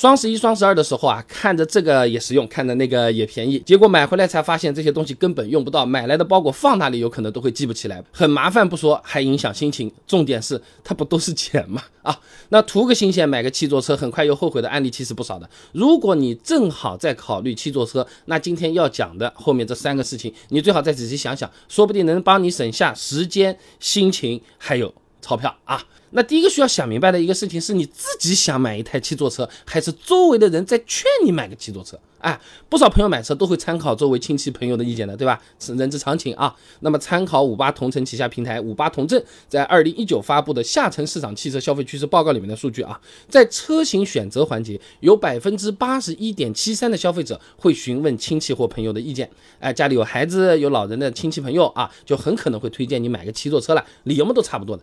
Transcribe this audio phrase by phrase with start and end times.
[0.00, 9.92] 双十一、双十二的时候啊，看着这个也实用，看着那个也便宜，结果买回来才发现这些东西根本用不到，买来的包裹放哪里有可能都会记不起来，很麻烦不说，还影响心情。
[10.06, 11.82] 重点是它不都是钱吗？
[12.00, 12.18] 啊，
[12.48, 15.46] 那图个新鲜买个七座车，很快又后悔的案例其实不少的。
[15.72, 25.84] 如果你正好在考虑七座车，那今天要讲的后面这三个事情，你最好再仔细想想，说不定能帮你省下时间、心情还有钞票啊。
[26.10, 31.98] 那第一个需要想明白的一个事情是，你自己想买一台七座车，还是周围的人在劝你买个七座车？
[32.18, 35.40] 哎，不少朋友买车都会参考周围亲戚朋友的意见的，对吧？
[35.58, 36.54] 是人之常情啊。
[36.80, 49.30] 那么参考五八同城旗下平台五八同镇在二零一九发布的下沉市场汽车消费趋势报告里面的数据啊，在车型选择环节，有百分之八十一点七三的消费者会询问亲戚或朋友的意见。
[49.58, 54.82] 哎，家里有孩子有老人的亲戚朋友啊，就很可能会推荐你买个七座车了，理由嘛都差不多的。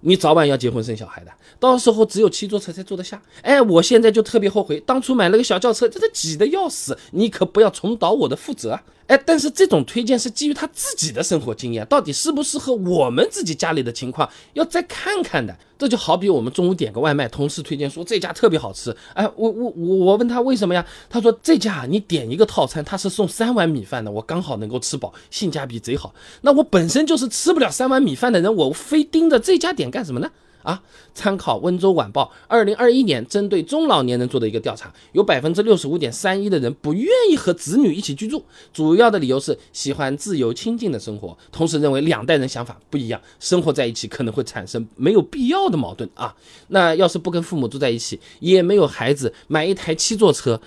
[0.00, 3.20] 你早晚要结婚生小孩的，到时候只有七座车才坐得下。
[3.42, 6.96] 哎，我现在就特别后悔，当初买了个小轿车，真的挤得要死。
[7.12, 8.78] 你可不要重蹈我的覆辙。
[9.06, 15.56] 哎，但是这种推荐是基于他自己的生活经验，到底适不适合我们自己家里的情况，要再看看的。
[15.78, 18.96] 这就好比我们中午点个外卖，同事推荐说这家特别好吃。
[19.12, 20.84] 哎，我我我我问他为什么呀？
[21.08, 26.12] 他说这家你点一个套餐，他是送三碗米饭的，我刚好能够吃饱，性价比贼好。
[26.40, 30.30] 那我本身就是吃不了三碗米饭的人，我非盯着这家点干什么呢？
[30.62, 30.82] 啊，
[31.14, 46.34] 参考温州晚报二零二一年针对中老年人做的一个调查，有百分之六十五点三一的人不愿意和子女一起居住，主要的理由是喜欢自由清静的生活，同时认为两代人想法不一样，生活在一起可能会产生没有必要的矛盾啊。
[46.66, 50.60] 那要是不跟父母住在一起，也没有孩子，买一台七座车，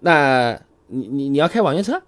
[0.00, 2.02] 那你你你要开网约车？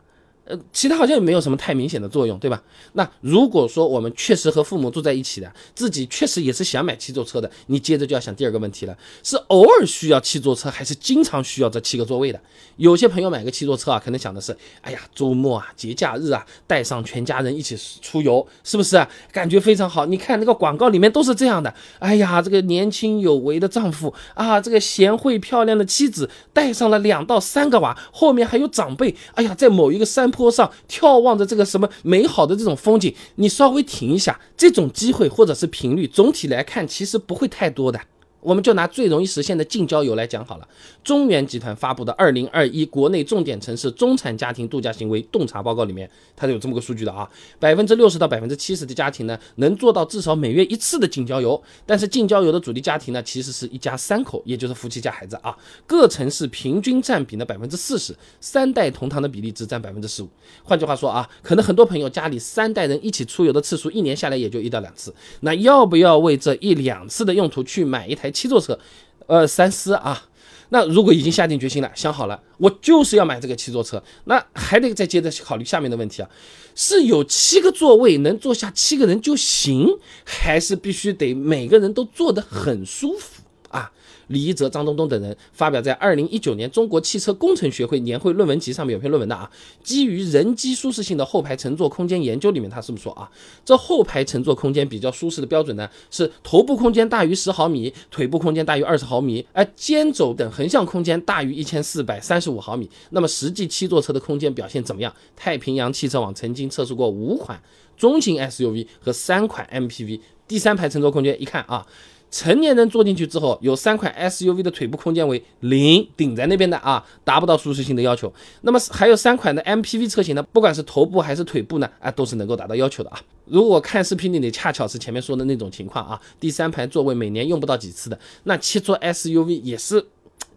[0.51, 2.61] 呃，其他好像也没有什么太明显的作用，对吧？
[2.95, 12.41] 那如果说我们确实和父母住在一起的，自己确实也是想买七座车的，你接着就要想第二个问题了：是偶尔需要七座车，还是经常需要这七个座位的？
[12.79, 19.09] 有些朋友买个七座车啊，可能想的是：哎呀，周末啊，节假日啊，带上全家人一起出游，是不是啊？
[19.31, 20.05] 感觉非常好。
[20.07, 30.40] 你看那个广告里面都是这样的：哎呀，这个年轻有为的丈夫啊，这个贤惠漂亮的妻子带上了两到三个娃，后面还有长辈，哎呀，在某一个山坡。
[30.41, 38.01] 坡上眺望着这个什么美好的这种风景，你稍微停一下，这种机会或者是频率，总体来看其实不会太多的。
[38.41, 40.69] 我们就拿最容易实现的近郊游来讲好了。
[41.05, 47.29] 中原集团发布的《二零二一国内重点城市中产家庭度假行为洞察报告》里面，它是有这么个数据的啊，
[47.59, 51.63] 百分之六十到百分之七十的家庭呢，能做到至少每月一次的近郊游。
[51.85, 55.55] 但是近郊游的主力家庭呢，其实是一家三口，也就是夫妻加孩子啊。
[55.87, 60.29] 各城市平均占比呢百分之四十，三代同堂的比例只占百分之十五。
[60.65, 65.15] 换句话说啊，可能很多朋友家里三代人一起出游的次数，一年下来也就一到两次。
[65.41, 68.30] 那要不要为这一两次的用途去买一台？
[68.31, 68.79] 七座车，
[69.27, 70.27] 呃，三思啊。
[70.73, 76.31] 那如果已经下定决心了，想好了，我就是要买这个七座车，那还得再接着考虑下面的问题啊：
[76.77, 83.91] 是有七个座位能坐下七个人就行，还是必须得每个人都坐得很舒服啊？
[84.27, 89.51] 李一泽、张东东等人发表在二零一九年中国汽车工程学会年会论文集上面有篇论文的啊，
[89.83, 93.29] 基于人机舒适性的后排乘坐空间研究里面，他这么说啊，
[93.65, 102.89] 这后排乘坐空间比较舒适的标准呢是头部空间大于十毫米，腿部空间大于二十毫米，而肩肘等横向空间大于一千四百三十五毫米。
[103.11, 105.13] 那么实际七座车的空间表现怎么样？
[105.35, 107.61] 太平洋汽车网曾经测试过五款
[107.97, 111.85] 中型 SUV 和三款 MPV，第三排乘坐空间一看啊。
[112.31, 118.33] 成年人坐进去之后，有三款 SUV 的腿部空间为零，顶在那边的啊，达不到舒适性的要求。
[118.63, 123.21] 那么还有三款的 MPV 车型呢，不管是头部还是腿部呢，啊，都是能够达到要求的啊。
[123.47, 130.07] 如果看视频里你恰巧是前面说的那种情况啊，第三排座位每年用不到几次的，那七座 SUV 也是。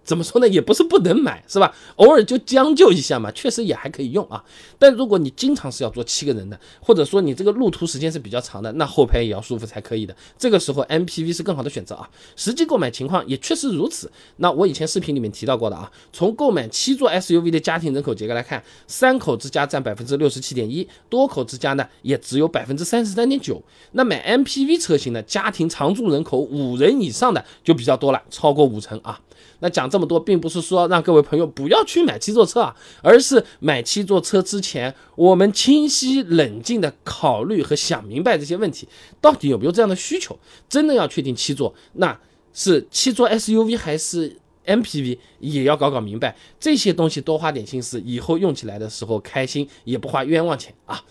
[0.03, 0.47] 怎么说呢？
[0.47, 1.73] 也不是不能买，是吧？
[1.95, 4.43] 偶尔就将就一下嘛，确实也还可以用啊。
[4.77, 10.15] 但如果你经常是要坐七个人的，或者说你这个路途时间是比较长的，那后排也要舒服才可以的。
[10.37, 12.09] 这个时候 MPV 是更好的选择啊。
[12.35, 14.11] 实际购买情况也确实如此。
[14.37, 23.61] 那我以前视频里面提到过的啊，从购买七座 SUV 的家庭人口结构来看，三口之家占百分之六十七点一，多口之家呢也只有百分之三十三点九。
[23.93, 29.19] 那买 MPV 车型呢，家庭常住人口五人以上的就比较多了，超过五成啊。
[29.59, 38.87] 那讲这么多，并不是说让各位朋友不要去买七座车啊，而是买七座车之前，我们清晰冷静的考虑和想明白这些问题，
[39.19, 40.37] 到底有没有这样的需求？
[40.69, 42.19] 真的要确定七座，那
[42.53, 51.03] 是七座 SUV 还是 MPV，也要搞搞明白这些东西，多花点心思，以后用起来的时候开心，也不花冤枉钱啊。